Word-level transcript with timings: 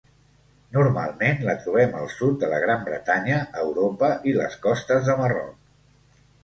Normalment 0.77 1.43
la 1.49 1.55
trobem 1.65 1.93
al 1.99 2.09
sud 2.15 2.39
de 2.45 2.51
la 2.55 2.63
Gran 2.65 2.81
Bretanya, 2.89 3.39
Europa 3.69 4.13
i 4.33 4.37
les 4.43 4.61
costes 4.69 5.09
de 5.11 5.23
Marroc. 5.25 6.23